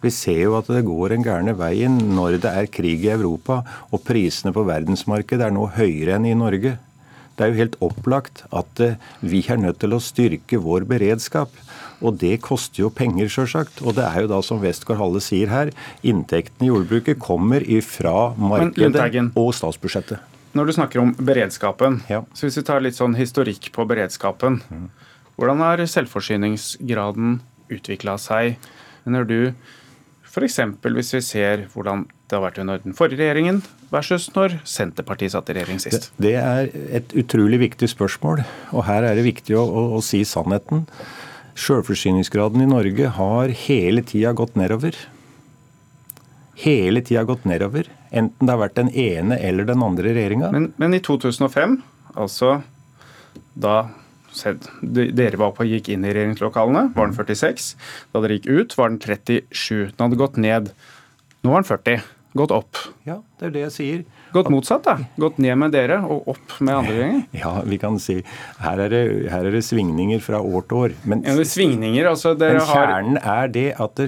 Vi 0.04 0.12
ser 0.14 0.44
jo 0.44 0.58
at 0.60 0.68
det 0.70 0.86
går 0.86 1.16
en 1.16 1.26
gærne 1.26 1.56
veien 1.58 1.96
når 2.14 2.38
det 2.44 2.52
er 2.52 2.70
krig 2.70 3.06
i 3.08 3.14
Europa 3.14 3.64
og 3.90 4.04
prisene 4.06 4.54
på 4.54 4.66
verdensmarkedet 4.68 5.48
er 5.48 5.56
nå 5.56 5.70
høyere 5.78 6.20
enn 6.20 6.28
i 6.30 6.38
Norge. 6.38 6.76
Det 7.38 7.46
er 7.46 7.52
jo 7.52 7.60
helt 7.60 7.76
opplagt 7.86 8.44
at 8.50 8.82
eh, 8.82 8.98
vi 9.22 9.44
er 9.46 9.60
nødt 9.62 9.78
til 9.84 9.94
å 9.94 10.02
styrke 10.02 10.58
vår 10.62 10.88
beredskap. 10.90 11.54
Og 12.02 12.18
det 12.22 12.40
koster 12.46 12.84
jo 12.84 12.90
penger, 12.94 13.30
sjølsagt. 13.30 13.82
Og 13.86 13.94
det 13.98 14.06
er 14.06 14.26
jo 14.26 14.32
da, 14.32 14.40
som 14.46 14.62
Westgård 14.62 14.98
Halle 15.02 15.22
sier 15.22 15.50
her, 15.54 15.74
inntektene 16.06 16.66
i 16.66 16.72
jordbruket 16.72 17.22
kommer 17.22 17.62
ifra 17.62 18.34
markedet 18.38 19.30
og 19.38 19.54
statsbudsjettet. 19.58 20.22
Når 20.58 20.70
du 20.70 20.74
snakker 20.74 21.02
om 21.02 21.14
beredskapen, 21.14 22.00
ja. 22.10 22.24
så 22.34 22.48
hvis 22.48 22.58
vi 22.58 22.66
tar 22.66 22.82
litt 22.82 22.98
sånn 22.98 23.18
historikk 23.18 23.70
på 23.76 23.86
beredskapen. 23.90 24.62
Mm. 24.74 24.88
Hvordan 25.38 25.62
har 25.62 25.84
selvforsyningsgraden 25.86 27.38
utvikla 27.74 28.18
seg? 28.22 28.58
Mener 29.06 29.28
du 29.30 29.40
F.eks. 30.38 30.60
hvis 30.86 31.14
vi 31.16 31.22
ser 31.26 31.66
hvordan 31.74 32.06
det 32.30 32.36
har 32.36 32.44
vært 32.44 32.60
under 32.62 32.82
den 32.84 32.94
forrige 32.94 33.24
regjeringen 33.24 33.64
versus 33.90 34.28
når 34.36 34.60
Senterpartiet 34.68 35.34
satt 35.34 35.50
i 35.50 35.56
regjering 35.58 35.80
sist. 35.82 36.12
Det, 36.18 36.28
det 36.28 36.36
er 36.38 36.70
et 37.00 37.16
utrolig 37.18 37.60
viktig 37.64 37.90
spørsmål, 37.90 38.44
og 38.76 38.86
her 38.86 39.08
er 39.08 39.18
det 39.18 39.26
viktig 39.26 39.58
å, 39.58 39.64
å, 39.66 39.86
å 39.98 40.02
si 40.06 40.22
sannheten. 40.28 40.86
Sjølforsyningsgraden 41.58 42.62
i 42.62 42.70
Norge 42.70 43.10
har 43.18 43.54
hele 43.66 44.04
tida 44.06 44.36
gått 44.38 44.60
nedover. 44.60 44.98
Hele 46.62 47.02
tida 47.06 47.24
gått 47.26 47.48
nedover, 47.50 47.90
enten 48.10 48.46
det 48.46 48.54
har 48.54 48.62
vært 48.62 48.78
den 48.78 48.92
ene 48.94 49.38
eller 49.42 49.66
den 49.66 49.82
andre 49.86 50.14
regjeringa. 50.14 50.52
Men, 50.54 50.72
men 50.78 50.98
i 50.98 51.02
2005, 51.06 51.80
altså 52.14 52.60
da 53.58 53.88
dere 54.82 55.40
var 55.40 55.56
på 55.58 55.68
gikk 55.68 55.90
inn 55.94 56.06
i 56.06 56.14
regjeringslokalene, 56.14 56.90
var 56.98 57.10
den 57.10 57.18
46. 57.18 57.72
Da 58.14 58.22
dere 58.24 58.38
gikk 58.38 58.52
ut, 58.52 58.78
var 58.78 58.94
den 58.94 59.02
37. 59.02 59.94
Den 59.94 60.06
hadde 60.06 60.20
gått 60.20 60.38
ned. 60.42 60.72
Nå 61.44 61.54
var 61.54 61.64
den 61.64 61.72
40. 61.72 62.14
Gått 62.38 62.52
opp. 62.54 62.78
Ja, 63.08 63.22
det 63.40 63.48
er 63.48 63.54
det 63.56 63.62
jeg 63.64 63.74
sier. 63.74 64.02
Gått 64.36 64.50
motsatt, 64.52 64.84
da. 64.86 64.98
Gått 65.18 65.40
ned 65.42 65.56
med 65.58 65.72
dere 65.74 65.98
og 66.04 66.28
opp 66.34 66.58
med 66.60 66.76
andre 66.76 66.96
gjenger. 66.98 67.24
Ja, 67.42 67.52
vi 67.66 67.80
kan 67.82 67.98
si 68.02 68.18
her 68.62 68.82
er 68.84 68.92
det, 68.92 69.02
her 69.32 69.48
er 69.48 69.56
det 69.56 69.64
svingninger 69.66 70.22
fra 70.24 70.42
år 70.44 70.66
til 70.68 70.82
år. 70.82 70.96
Men, 71.08 71.24
ja, 71.26 71.36
det 71.38 71.48
svingninger, 71.50 72.10
altså 72.12 72.34
dere 72.38 72.60
men 72.60 72.68
kjernen 72.70 73.20
er 73.22 73.52
det 73.54 73.68
at 73.82 74.02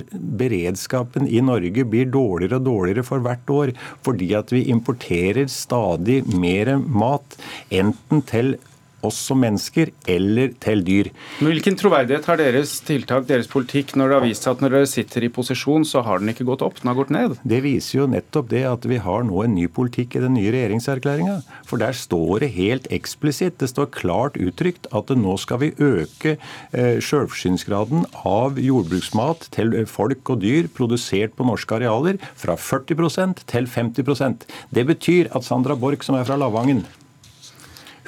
beredskapen 0.43 1.29
i 1.29 1.41
Norge 1.45 1.85
blir 1.89 2.09
dårligere 2.11 2.59
og 2.59 2.67
dårligere 2.67 3.05
for 3.07 3.23
hvert 3.25 3.53
år. 3.55 3.73
Fordi 4.05 4.31
at 4.37 4.53
vi 4.53 4.65
importerer 4.73 5.49
stadig 5.49 6.21
mer 6.35 6.75
mat, 6.83 7.39
enten 7.71 8.25
til 8.29 8.57
oss 9.05 9.19
som 9.29 9.39
mennesker 9.41 9.91
eller 10.09 10.53
til 10.61 10.83
dyr. 10.85 11.11
Men 11.39 11.51
Hvilken 11.53 11.77
troverdighet 11.79 12.27
har 12.29 12.39
deres 12.41 12.75
tiltak, 12.85 13.27
deres 13.29 13.49
politikk, 13.51 13.95
når 13.99 14.11
det 14.11 14.17
har 14.17 14.25
vist 14.27 14.45
seg 14.45 14.57
at 14.57 14.63
når 14.63 14.75
dere 14.75 14.89
sitter 14.89 15.25
i 15.25 15.31
posisjon, 15.33 15.85
så 15.87 16.03
har 16.05 16.21
den 16.21 16.33
ikke 16.33 16.47
gått 16.47 16.63
opp, 16.65 16.81
den 16.81 16.91
har 16.91 16.99
gått 16.99 17.13
ned? 17.13 17.37
Det 17.47 17.61
viser 17.65 18.01
jo 18.01 18.09
nettopp 18.11 18.49
det 18.51 18.63
at 18.69 18.87
vi 18.89 18.99
har 19.03 19.25
nå 19.27 19.43
en 19.45 19.55
ny 19.55 19.67
politikk 19.71 20.17
i 20.17 20.23
den 20.23 20.35
nye 20.37 20.53
regjeringserklæringa. 20.55 21.39
For 21.69 21.81
der 21.81 21.95
står 21.97 22.45
det 22.45 22.51
helt 22.57 22.89
eksplisitt, 22.93 23.59
det 23.61 23.71
står 23.71 23.91
klart 23.95 24.39
uttrykt, 24.39 24.89
at 24.95 25.11
nå 25.15 25.35
skal 25.41 25.63
vi 25.63 25.73
øke 25.77 26.35
eh, 26.35 26.99
sjølforsyningsgraden 27.03 28.05
av 28.27 28.59
jordbruksmat 28.61 29.49
til 29.55 29.75
folk 29.89 30.33
og 30.33 30.43
dyr 30.43 30.69
produsert 30.75 31.35
på 31.37 31.47
norske 31.47 31.79
arealer 31.79 32.19
fra 32.39 32.57
40% 32.59 33.43
til 33.49 33.69
50% 33.69 34.47
Det 34.75 34.85
betyr 34.87 35.29
at 35.35 35.45
Sandra 35.45 35.75
Borch, 35.79 36.05
som 36.05 36.17
er 36.17 36.27
fra 36.27 36.37
Lavangen, 36.39 36.85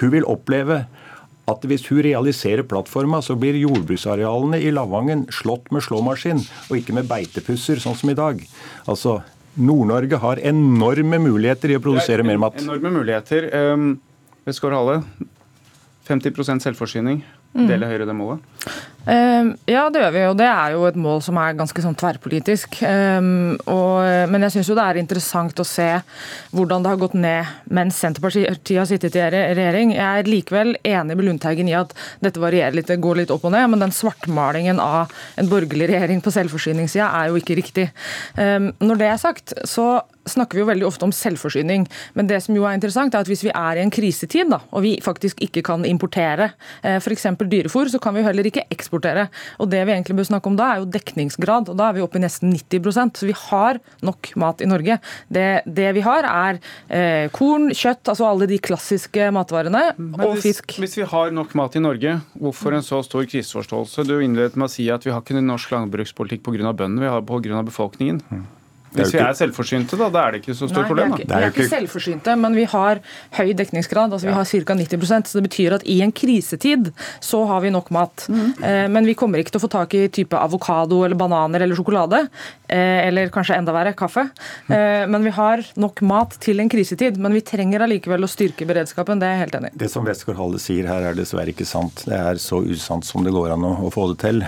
hun 0.01 0.13
vil 0.13 0.27
oppleve 0.29 0.83
at 1.51 1.65
hvis 1.67 1.83
hun 1.89 2.01
realiserer 2.05 2.63
plattforma, 2.67 3.19
så 3.25 3.35
blir 3.39 3.57
jordbruksarealene 3.59 4.59
i 4.61 4.71
Lavangen 4.73 5.25
slått 5.33 5.71
med 5.73 5.83
slåmaskin, 5.85 6.41
og 6.69 6.77
ikke 6.77 6.95
med 6.95 7.09
beitepusser, 7.09 7.81
sånn 7.81 7.97
som 7.97 8.11
i 8.13 8.17
dag. 8.17 8.43
Altså, 8.85 9.19
Nord-Norge 9.59 10.21
har 10.21 10.41
enorme 10.47 11.19
muligheter 11.19 11.73
i 11.73 11.77
å 11.79 11.83
produsere 11.83 12.23
mer 12.27 12.39
mat. 12.39 12.61
Enorme 12.61 12.93
muligheter. 12.93 13.49
Um, 13.73 13.93
Westgård 14.47 14.77
Hale, 14.77 15.01
50 16.07 16.63
selvforsyning. 16.63 17.21
Mm. 17.51 17.67
Deler 17.67 17.91
Høyre 17.91 18.07
det 18.07 18.15
målet? 18.15 18.43
Ehm, 19.09 19.55
ja, 19.65 19.87
det 19.89 20.01
gjør 20.03 20.13
vi, 20.13 20.21
og 20.29 20.35
det 20.37 20.45
er 20.45 20.75
jo 20.75 20.83
et 20.85 20.97
mål 20.99 21.23
som 21.25 21.37
er 21.41 21.55
ganske 21.57 21.83
sånn 21.83 21.97
tverrpolitisk. 21.97 22.77
Ehm, 22.85 23.57
men 24.31 24.45
jeg 24.45 24.55
syns 24.55 24.69
jo 24.69 24.77
det 24.77 24.85
er 24.85 24.99
interessant 25.01 25.61
å 25.61 25.65
se 25.65 25.89
hvordan 26.53 26.85
det 26.85 26.91
har 26.91 27.01
gått 27.01 27.17
ned 27.17 27.49
mens 27.73 27.97
Senterpartiet 28.01 28.77
har 28.77 28.89
sittet 28.89 29.17
i 29.17 29.25
regjering. 29.31 29.95
Jeg 29.97 30.05
er 30.05 30.29
likevel 30.29 30.75
enig 30.83 31.17
med 31.17 31.25
Lundteigen 31.25 31.71
i 31.71 31.77
at 31.77 31.95
dette 32.21 32.41
varierer 32.41 32.77
litt, 32.77 32.93
går 33.01 33.23
litt 33.23 33.33
opp 33.33 33.47
og 33.47 33.55
ned, 33.55 33.71
men 33.73 33.81
den 33.81 33.95
svartmalingen 33.95 34.81
av 34.83 35.11
en 35.39 35.49
borgerlig 35.49 35.89
regjering 35.91 36.21
på 36.21 36.33
selvforsyningssida 36.35 37.09
er 37.21 37.31
jo 37.31 37.41
ikke 37.41 37.57
riktig. 37.57 37.89
Ehm, 38.37 38.71
når 38.83 39.01
det 39.01 39.09
er 39.09 39.21
sagt, 39.21 39.57
så 39.65 40.01
snakker 40.31 40.57
vi 40.57 40.63
jo 40.63 40.69
veldig 40.69 40.87
ofte 40.87 41.07
om 41.07 41.13
selvforsyning. 41.15 41.87
Men 42.17 42.29
det 42.29 42.41
som 42.45 42.55
jo 42.57 42.65
er 42.67 42.77
interessant 42.77 43.15
er 43.15 43.25
at 43.25 43.31
hvis 43.31 43.43
vi 43.45 43.53
er 43.53 43.79
i 43.79 43.83
en 43.83 43.93
krisetid, 43.93 44.51
da, 44.51 44.61
og 44.71 44.85
vi 44.85 44.95
faktisk 45.03 45.41
ikke 45.43 45.63
kan 45.67 45.85
importere 45.87 46.51
eh, 46.81 46.97
f.eks. 46.99 47.27
dyrefôr, 47.41 47.91
så 47.91 48.01
kan 48.01 48.15
vi 48.15 48.23
jo 48.23 48.29
heller 48.29 48.47
ikke 48.47 48.65
eksportere. 48.73 49.27
Og 49.59 49.69
Det 49.71 49.83
vi 49.87 49.95
egentlig 49.95 50.17
bør 50.19 50.29
snakke 50.31 50.51
om 50.51 50.57
da, 50.59 50.71
er 50.71 50.81
jo 50.81 50.89
dekningsgrad. 50.91 51.69
og 51.71 51.79
Da 51.79 51.89
er 51.89 51.97
vi 51.97 52.05
oppe 52.05 52.19
i 52.19 52.23
nesten 52.23 52.51
90% 52.53 53.21
Så 53.21 53.27
vi 53.29 53.35
har 53.37 53.79
nok 54.01 54.31
mat 54.35 54.61
i 54.61 54.69
Norge. 54.69 54.99
Det, 55.31 55.63
det 55.65 55.89
vi 55.97 56.05
har, 56.05 56.27
er 56.27 56.59
eh, 56.89 57.27
korn, 57.33 57.69
kjøtt, 57.71 58.11
altså 58.11 58.29
alle 58.29 58.47
de 58.49 58.59
klassiske 58.61 59.31
matvarene, 59.35 59.83
Men 59.97 60.25
og 60.25 60.37
hvis, 60.37 60.61
fisk. 60.61 60.77
Hvis 60.81 60.97
vi 60.99 61.07
har 61.07 61.33
nok 61.35 61.53
mat 61.57 61.75
i 61.75 61.83
Norge, 61.83 62.17
hvorfor 62.39 62.75
en 62.75 62.85
så 62.85 63.01
stor 63.05 63.27
kriseforståelse? 63.29 64.07
Du 64.07 64.17
innledet 64.19 64.57
med 64.59 64.69
å 64.69 64.71
si 64.71 64.87
at 64.93 65.05
vi 65.05 65.13
har 65.13 65.23
ikke 65.23 65.37
en 65.39 65.51
norsk 65.51 65.75
landbrukspolitikk 65.75 66.45
pga. 66.45 66.73
bøndene, 66.73 67.03
vi 67.03 67.11
har 67.11 67.21
pga. 67.27 67.63
befolkningen. 67.67 68.21
Hvis 68.91 69.13
vi 69.15 69.21
er 69.23 69.35
selvforsynte, 69.37 69.95
da, 69.99 70.09
da 70.11 70.25
er 70.25 70.35
det 70.35 70.41
ikke 70.41 70.55
så 70.57 70.67
stort 70.67 70.89
problem? 70.89 71.13
Er, 71.15 71.21
ikke, 71.23 71.27
vi 71.31 71.45
er 71.47 71.53
ikke 71.53 71.67
selvforsynte, 71.71 72.35
men 72.39 72.57
vi 72.57 72.65
har 72.67 72.99
høy 73.37 73.53
dekningsgrad. 73.55 74.11
altså 74.11 74.27
Vi 74.27 74.35
har 74.35 74.49
ca. 74.49 74.75
90 74.81 75.29
så 75.31 75.39
Det 75.39 75.45
betyr 75.47 75.75
at 75.77 75.85
i 75.87 76.01
en 76.03 76.11
krisetid 76.11 76.91
så 77.23 77.45
har 77.47 77.63
vi 77.63 77.71
nok 77.71 77.91
mat. 77.95 78.25
Mm. 78.27 78.49
Eh, 78.59 78.87
men 78.91 79.07
vi 79.07 79.15
kommer 79.15 79.39
ikke 79.39 79.55
til 79.55 79.61
å 79.61 79.65
få 79.65 79.71
tak 79.71 79.95
i 79.95 80.07
type 80.11 80.35
avokado 80.35 81.03
eller 81.05 81.15
bananer 81.15 81.63
eller 81.63 81.79
sjokolade. 81.79 82.25
Eh, 82.67 83.07
eller 83.07 83.31
kanskje 83.31 83.55
enda 83.61 83.75
verre, 83.75 83.95
kaffe. 83.95 84.27
Eh, 84.67 85.07
men 85.07 85.23
vi 85.23 85.35
har 85.39 85.63
nok 85.79 86.03
mat 86.03 86.35
til 86.43 86.59
en 86.59 86.71
krisetid. 86.71 87.19
Men 87.21 87.37
vi 87.37 87.45
trenger 87.47 87.87
allikevel 87.87 88.27
å 88.27 88.31
styrke 88.31 88.67
beredskapen. 88.67 89.23
Det 89.23 89.29
er 89.29 89.37
jeg 89.37 89.45
helt 89.45 89.59
enig 89.61 89.71
i. 89.73 89.83
Det 89.85 89.91
som 89.93 90.07
Westgård-Halle 90.07 90.59
sier 90.59 90.91
her, 90.91 91.11
er 91.11 91.15
dessverre 91.15 91.55
ikke 91.55 91.69
sant. 91.69 92.03
Det 92.09 92.17
er 92.19 92.43
så 92.43 92.59
usant 92.59 93.07
som 93.07 93.23
det 93.23 93.31
går 93.35 93.55
an 93.55 93.67
å, 93.67 93.77
å 93.87 93.93
få 93.93 94.11
det 94.11 94.19
til. 94.25 94.43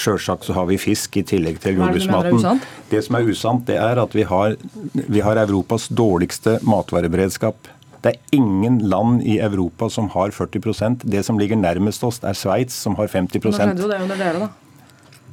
Sjølsagt 0.00 0.46
så 0.48 0.54
har 0.56 0.68
vi 0.70 0.78
fisk 0.80 1.18
i 1.20 1.24
tillegg 1.26 1.58
til 1.60 1.80
jordbruksmaten. 1.80 2.60
Det 2.90 3.02
som 3.06 3.18
er 3.18 3.28
usant, 3.28 3.66
det 3.68 3.76
er 3.78 4.00
at 4.02 4.14
vi 4.16 4.24
har, 4.26 4.56
vi 4.92 5.22
har 5.22 5.38
Europas 5.44 5.88
dårligste 5.94 6.58
matvareberedskap. 6.66 7.68
Det 8.00 8.14
er 8.14 8.36
ingen 8.36 8.80
land 8.88 9.20
i 9.28 9.36
Europa 9.44 9.90
som 9.92 10.08
har 10.14 10.32
40% 10.32 11.04
Det 11.04 11.20
som 11.26 11.38
ligger 11.38 11.58
nærmest 11.60 12.04
oss, 12.04 12.22
er 12.24 12.34
Sveits, 12.34 12.74
som 12.74 12.96
har 12.96 13.12
50 13.12 13.44
Nå 13.44 13.52
skjedde 13.52 13.84
jo 13.84 13.90
det 13.90 14.00
under 14.06 14.20
dere, 14.20 14.46
da. 14.46 14.70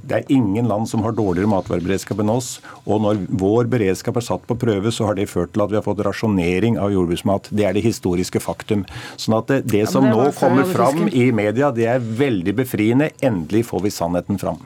Det 0.08 0.16
er 0.16 0.30
ingen 0.32 0.70
land 0.70 0.88
som 0.88 1.02
har 1.04 1.12
dårligere 1.12 1.50
matvareberedskap 1.52 2.22
enn 2.24 2.32
oss. 2.32 2.62
Og 2.88 3.02
når 3.04 3.26
vår 3.42 3.68
beredskap 3.72 4.20
er 4.20 4.24
satt 4.24 4.46
på 4.48 4.56
prøve, 4.60 4.92
så 4.94 5.10
har 5.10 5.18
det 5.18 5.28
ført 5.28 5.52
til 5.56 5.66
at 5.66 5.74
vi 5.74 5.80
har 5.80 5.84
fått 5.84 6.04
rasjonering 6.08 6.78
av 6.80 6.94
jordbruksmat. 6.96 7.50
Det 7.52 7.66
er 7.68 7.76
det 7.76 7.84
historiske 7.84 8.40
faktum. 8.40 8.86
Sånn 9.20 9.36
at 9.42 9.52
det, 9.52 9.60
det 9.68 9.84
som 9.92 10.08
ja, 10.08 10.14
det 10.14 10.30
nå 10.30 10.32
kommer 10.40 10.70
fram 10.72 11.10
i 11.12 11.28
media, 11.36 11.74
det 11.76 11.90
er 11.92 12.00
veldig 12.24 12.56
befriende. 12.62 13.12
Endelig 13.20 13.66
får 13.68 13.84
vi 13.84 13.96
sannheten 13.98 14.40
fram. 14.40 14.64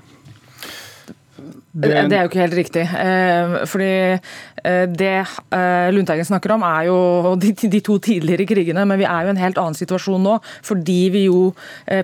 Det... 1.72 1.88
det 2.12 2.18
er 2.18 2.26
jo 2.26 2.30
ikke 2.30 2.42
helt 2.42 2.58
riktig. 2.58 2.82
Eh, 2.84 3.54
fordi 3.72 3.92
eh, 4.12 4.88
det 4.92 5.12
eh, 5.56 5.88
Lundteigen 5.96 6.28
snakker 6.28 6.52
om, 6.58 6.66
er 6.68 6.90
jo 6.90 6.98
de, 7.40 7.54
de, 7.56 7.80
to 7.80 7.96
tidligere 8.04 8.48
krigene, 8.50 8.84
men 8.88 9.00
vi 9.00 9.08
er 9.08 9.24
jo 9.24 9.32
i 9.32 9.34
en 9.38 9.40
helt 9.40 9.62
annen 9.62 9.78
situasjon 9.80 10.20
nå. 10.26 10.36
Fordi 10.68 11.00
vi 11.14 11.24
jo 11.30 11.54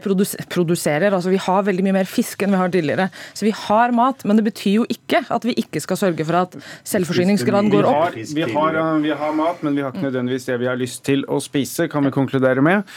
produserer. 0.03 1.11
altså 1.11 1.33
Vi 1.33 1.41
har 1.43 1.67
veldig 1.67 1.83
mye 1.83 1.97
mer 1.99 2.09
fisk 2.09 2.45
enn 2.45 2.55
vi 2.55 2.61
har 2.61 2.71
tidligere. 2.71 3.09
Så 3.35 3.47
vi 3.47 3.53
har 3.55 3.95
mat, 3.95 4.23
men 4.23 4.39
det 4.39 4.47
betyr 4.47 4.79
jo 4.79 4.87
ikke 4.87 5.25
at 5.33 5.47
vi 5.47 5.57
ikke 5.59 5.83
skal 5.83 5.99
sørge 5.99 6.27
for 6.27 6.39
at 6.45 6.57
selvforsyningsgraden 6.87 7.71
går 7.73 7.91
opp. 7.91 8.15
Vi 8.15 8.23
har, 8.23 8.47
vi 8.47 8.51
har, 8.55 8.81
vi 9.03 9.15
har 9.19 9.35
mat, 9.35 9.63
men 9.67 9.75
vi 9.75 9.83
har 9.83 9.91
ikke 9.91 10.07
nødvendigvis 10.07 10.47
det 10.47 10.61
vi 10.63 10.71
har 10.71 10.79
lyst 10.79 11.03
til 11.07 11.27
å 11.27 11.41
spise, 11.43 11.91
kan 11.91 12.07
vi 12.07 12.15
konkludere 12.15 12.63
med. 12.63 12.87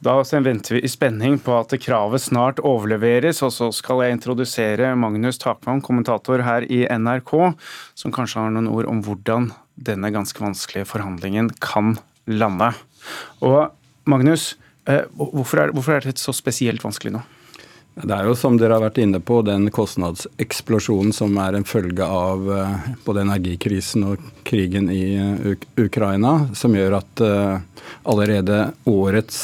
Da 0.00 0.14
venter 0.24 0.74
vi 0.74 0.80
i 0.80 0.88
spenning 0.88 1.34
på 1.44 1.52
at 1.60 1.74
kravet 1.76 2.22
snart 2.24 2.60
overleveres, 2.64 3.42
og 3.44 3.50
så 3.52 3.66
skal 3.76 4.00
jeg 4.00 4.16
introdusere 4.16 4.94
Magnus 4.96 5.36
Takvam, 5.36 5.82
kommentator 5.84 6.40
her 6.40 6.64
i 6.72 6.86
NRK, 6.88 7.34
som 7.92 8.14
kanskje 8.14 8.40
har 8.40 8.54
noen 8.54 8.70
ord 8.72 8.88
om 8.88 9.02
hvordan 9.04 9.50
denne 9.76 10.08
ganske 10.14 10.40
vanskelige 10.40 10.88
forhandlingen 10.88 11.52
kan 11.60 11.98
lande. 12.24 12.70
Og 13.44 13.74
Magnus, 14.08 14.54
eh, 14.88 15.04
hvorfor 15.12 15.66
er, 15.66 15.74
hvorfor 15.76 15.98
er 15.98 16.08
det 16.08 16.16
så 16.16 16.32
spesielt 16.32 16.80
vanskelig 16.80 17.18
nå? 17.18 17.22
Det 18.02 18.14
er 18.14 18.28
jo 18.28 18.34
som 18.38 18.56
dere 18.56 18.76
har 18.76 18.84
vært 18.84 19.00
inne 19.02 19.20
på, 19.20 19.40
den 19.44 19.68
kostnadseksplosjonen 19.74 21.12
som 21.12 21.36
er 21.42 21.56
en 21.56 21.66
følge 21.68 22.06
av 22.06 22.46
eh, 22.54 22.86
både 23.04 23.24
energikrisen 23.26 24.06
og 24.08 24.22
krigen 24.48 24.88
i 24.92 25.02
eh, 25.20 25.66
Ukraina, 25.80 26.48
som 26.56 26.76
gjør 26.76 26.96
at 27.00 27.22
eh, 27.24 27.84
allerede 28.08 28.58
årets 28.88 29.40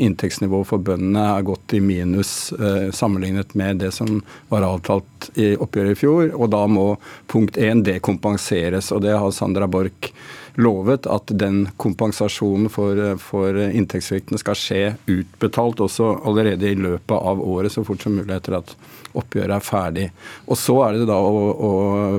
inntektsnivå 0.00 0.62
for 0.66 0.82
bøndene 0.82 1.22
er 1.36 1.44
gått 1.46 1.74
i 1.76 1.80
minus 1.82 2.52
sammenlignet 2.94 3.52
med 3.58 3.82
det 3.82 3.90
som 3.94 4.22
var 4.48 4.64
avtalt 4.64 5.28
i 5.34 5.52
oppgjøret 5.60 5.92
i 5.92 5.98
fjor. 5.98 6.30
Og 6.32 6.48
da 6.54 6.62
må 6.70 6.86
punkt 7.30 7.58
én 7.60 7.82
det 7.84 7.98
kompenseres, 8.06 8.92
og 8.94 9.02
det 9.04 9.18
har 9.18 9.34
Sandra 9.34 9.68
Borch 9.70 10.12
lovet 10.60 11.06
at 11.06 11.32
den 11.38 11.64
kompensasjonen 11.80 12.68
for, 12.72 12.98
for 13.22 13.56
inntektssvikten 13.64 14.40
skal 14.40 14.58
skje 14.58 14.82
utbetalt 15.10 15.80
også 15.84 16.10
allerede 16.28 16.68
i 16.68 16.78
løpet 16.78 17.16
av 17.16 17.40
året, 17.40 17.72
så 17.72 17.84
fort 17.86 18.04
som 18.04 18.16
mulig 18.18 18.34
etter 18.36 18.58
at 18.60 18.74
oppgjøret 19.16 19.56
er 19.56 19.64
ferdig. 19.64 20.06
Og 20.46 20.58
Så 20.60 20.78
er 20.84 20.98
det 20.98 21.08
da 21.10 21.18
å, 21.18 21.42
å 21.52 21.72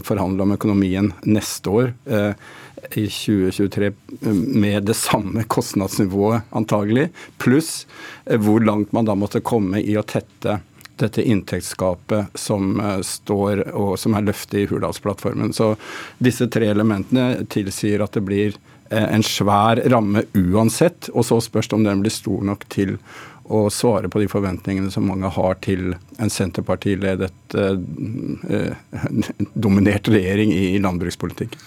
forhandle 0.05 0.45
om 0.45 0.57
økonomien 0.57 1.13
neste 1.25 1.73
år. 1.73 1.93
Eh, 2.05 2.33
i 2.99 3.05
2023 3.07 3.91
med 4.59 4.83
det 4.89 4.95
samme 4.99 5.45
kostnadsnivået 5.47 6.51
antagelig, 6.51 7.07
pluss 7.39 7.85
eh, 8.25 8.37
hvor 8.37 8.63
langt 8.65 8.91
man 8.93 9.07
da 9.07 9.15
måtte 9.17 9.43
komme 9.45 9.81
i 9.81 9.95
å 9.97 10.03
tette 10.05 10.59
dette 11.01 11.23
inntektsgapet 11.23 12.37
som 12.37 12.79
eh, 12.79 12.99
står 13.05 13.65
og 13.73 13.95
som 13.99 14.15
er 14.17 14.27
løftet 14.27 14.59
i 14.61 14.67
Hurdalsplattformen. 14.69 15.53
Så 15.53 15.73
disse 16.23 16.47
tre 16.51 16.69
elementene 16.73 17.45
tilsier 17.53 18.03
at 18.03 18.15
det 18.17 18.23
blir 18.27 18.55
eh, 18.89 19.05
en 19.05 19.25
svær 19.25 19.81
ramme 19.93 20.25
uansett, 20.37 21.09
og 21.13 21.27
så 21.27 21.41
spørs 21.43 21.71
det 21.71 21.79
om 21.79 21.87
den 21.87 22.03
blir 22.03 22.13
stor 22.13 22.45
nok 22.53 22.67
til 22.73 22.97
å 23.43 23.65
svare 23.73 24.07
på 24.07 24.21
de 24.21 24.29
forventningene 24.31 24.91
som 24.91 25.07
mange 25.09 25.27
har 25.35 25.57
til 25.65 25.95
en 26.21 26.31
Senterpartiledet 26.31 27.57
eh, 27.59 28.95
dominert 29.67 30.07
regjering 30.11 30.53
i 30.55 30.79
landbrukspolitikk. 30.83 31.57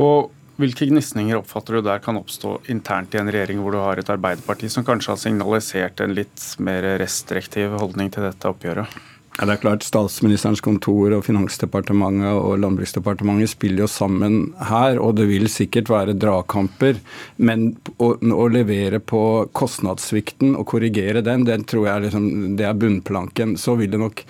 Og 0.00 0.30
hvilke 0.60 0.88
gnisninger 0.90 1.38
oppfatter 1.40 1.78
du 1.78 1.86
der 1.86 2.02
kan 2.04 2.18
oppstå 2.20 2.58
internt 2.72 3.14
i 3.14 3.20
en 3.20 3.30
regjering 3.32 3.62
hvor 3.62 3.74
du 3.74 3.80
har 3.82 4.00
et 4.00 4.12
Arbeiderparti 4.12 4.70
som 4.72 4.86
kanskje 4.86 5.14
har 5.14 5.22
signalisert 5.22 6.02
en 6.04 6.16
litt 6.16 6.44
mer 6.62 6.86
restriktiv 7.00 7.78
holdning 7.80 8.12
til 8.14 8.28
dette 8.28 8.50
oppgjøret? 8.50 9.00
Ja, 9.38 9.46
det 9.46 9.54
er 9.54 9.60
klart 9.62 9.84
Statsministerens 9.86 10.60
kontor 10.60 11.14
og 11.16 11.22
Finansdepartementet 11.24 12.34
og 12.34 12.58
Landbruksdepartementet 12.60 13.52
spiller 13.52 13.86
jo 13.86 13.88
sammen 13.88 14.50
her, 14.68 14.98
og 15.00 15.14
det 15.16 15.28
vil 15.30 15.46
sikkert 15.48 15.88
være 15.88 16.16
dragkamper. 16.18 16.98
Men 17.40 17.70
å, 17.96 18.10
å, 18.18 18.48
levere 18.52 19.00
på 19.00 19.22
kostnadssvikten 19.56 20.58
og 20.58 20.66
korrigere 20.74 21.22
den, 21.24 21.46
den 21.48 21.64
tror 21.64 21.88
jeg 21.88 22.08
liksom, 22.08 22.26
det 22.58 22.66
er 22.68 22.76
bunnplanken. 22.76 23.54
Så 23.56 23.78
vil 23.80 23.94
det 23.94 24.02
nok 24.02 24.24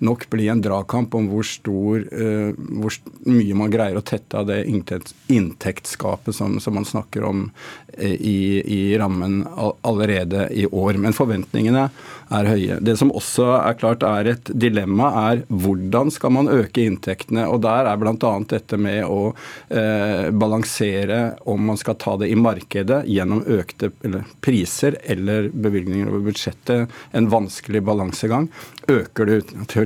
nok 0.00 0.26
bli 0.32 0.48
en 0.48 0.62
dragkamp 0.64 1.14
om 1.14 1.28
hvor, 1.30 1.46
stor, 1.46 2.04
uh, 2.12 2.52
hvor 2.56 2.96
mye 3.28 3.56
man 3.56 3.72
greier 3.72 3.98
å 3.98 4.04
tette 4.04 4.38
av 4.40 4.48
det 4.48 4.62
inntektsgapet 4.66 6.36
som, 6.36 6.56
som 6.60 6.76
man 6.76 6.88
snakker 6.88 7.26
om 7.28 7.46
uh, 7.50 8.14
i, 8.14 8.62
i, 8.64 8.80
rammen 9.00 9.42
allerede 9.86 10.48
i 10.56 10.66
år. 10.66 10.98
Men 11.00 11.16
forventningene 11.16 11.88
er 12.30 12.48
høye. 12.48 12.78
Det 12.80 12.96
som 12.98 13.12
også 13.12 13.48
er 13.58 13.78
klart 13.80 14.06
er 14.06 14.32
et 14.32 14.52
dilemma, 14.54 15.10
er 15.32 15.44
hvordan 15.48 16.12
skal 16.14 16.34
man 16.38 16.50
øke 16.52 16.84
inntektene. 16.86 17.46
Og 17.50 17.60
der 17.66 17.90
er 17.90 18.00
bl.a. 18.00 18.32
dette 18.50 18.80
med 18.80 19.04
å 19.04 19.32
uh, 19.32 20.30
balansere 20.32 21.20
om 21.50 21.70
man 21.70 21.80
skal 21.80 21.98
ta 22.00 22.16
det 22.20 22.30
i 22.30 22.38
markedet 22.38 23.02
gjennom 23.10 23.44
økte 23.44 23.92
eller, 24.06 24.24
priser 24.40 24.96
eller 25.04 25.50
bevilgninger 25.52 26.08
over 26.10 26.24
budsjettet, 26.30 27.00
en 27.12 27.30
vanskelig 27.32 27.82
balansegang. 27.84 28.48
Øker 28.90 29.28
du 29.28 29.36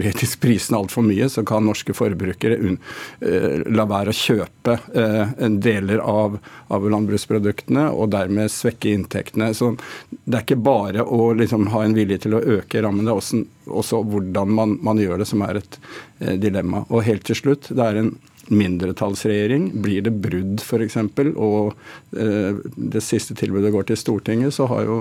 teoretisk 0.05 0.41
prisene 0.41 0.79
altfor 0.79 1.03
mye, 1.03 1.29
så 1.29 1.45
kan 1.45 1.65
norske 1.65 1.95
forbrukere 1.97 2.59
eh, 2.61 3.63
la 3.73 3.87
være 3.89 4.13
å 4.13 4.19
kjøpe 4.19 4.77
eh, 4.95 5.49
deler 5.49 6.03
av, 6.05 6.37
av 6.69 6.89
landbruksproduktene 6.91 7.89
og 7.93 8.13
dermed 8.13 8.53
svekke 8.53 8.93
inntektene. 8.93 9.53
Så 9.55 9.75
det 10.11 10.37
er 10.37 10.45
ikke 10.45 10.61
bare 10.61 11.05
å 11.05 11.33
liksom, 11.37 11.71
ha 11.73 11.85
en 11.85 11.97
vilje 11.97 12.25
til 12.27 12.37
å 12.37 12.43
øke 12.59 12.83
rammen. 12.85 13.07
Det 13.07 13.15
er 13.15 13.23
også 13.23 13.45
også 13.65 14.03
hvordan 14.13 14.51
man, 14.53 14.75
man, 14.85 14.99
gjør 15.01 15.23
det, 15.23 15.27
som 15.31 15.41
er 15.47 15.63
et 15.63 15.79
eh, 16.21 16.35
dilemma. 16.37 16.85
Og 16.91 17.07
helt 17.07 17.25
til 17.25 17.39
slutt, 17.39 17.71
det 17.73 17.81
er 17.85 18.01
en 18.03 18.15
mindretallsregjering. 18.53 19.71
Blir 19.81 20.05
det 20.05 20.13
brudd, 20.21 20.61
f.eks., 20.61 20.99
og 21.33 21.73
det 22.13 23.01
siste 23.01 23.33
tilbudet 23.41 23.73
går 23.73 23.89
til 23.89 23.97
Stortinget, 23.97 24.53
så 24.53 24.69
har 24.69 24.85
jo 24.85 24.99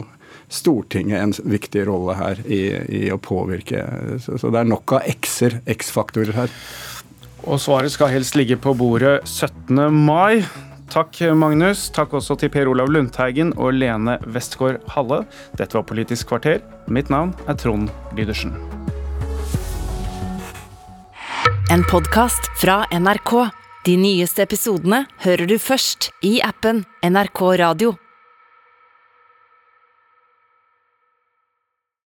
Stortinget 0.53 1.21
en 1.21 1.33
viktig 1.53 1.85
rolle 1.89 2.17
her 2.19 2.41
i, 2.45 2.63
i 2.87 3.03
å 3.13 3.19
påvirke. 3.21 3.85
Så, 4.23 4.37
så, 4.41 4.51
det 4.53 4.63
er 4.63 4.69
nok 4.69 4.97
av 4.97 5.07
x-er, 5.15 5.59
X-faktorer 5.75 6.35
her. 6.37 6.53
Og 7.43 7.59
svaret 7.59 7.91
skal 7.91 8.13
helst 8.13 8.37
ligge 8.39 8.55
på 8.61 8.75
bordet 8.79 9.19
17. 9.27 9.89
mai. 9.91 10.43
Takk, 10.93 11.17
Magnus. 11.35 11.87
Takk 11.95 12.13
også 12.19 12.37
til 12.39 12.51
Per 12.53 12.69
Olav 12.69 12.91
Lundteigen 12.93 13.51
og 13.57 13.73
Lene 13.75 14.19
Westgård 14.29 14.83
Halle. 14.93 15.23
Dette 15.57 15.79
var 15.79 15.87
Politisk 15.89 16.29
kvarter. 16.29 16.61
Mitt 16.87 17.09
navn 17.09 17.33
er 17.49 17.57
Trond 17.57 17.89
Lydersen. 18.15 18.53
En 21.73 21.83
podkast 21.89 22.51
fra 22.61 22.83
NRK. 22.93 23.33
De 23.83 23.97
nyeste 23.97 24.45
episodene 24.45 25.01
hører 25.25 25.49
du 25.49 25.57
først 25.59 26.11
i 26.23 26.37
appen 26.45 26.85
NRK 27.03 27.41
Radio. 27.63 27.95